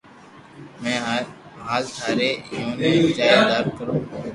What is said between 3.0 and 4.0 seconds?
خاتر دارو ڪرو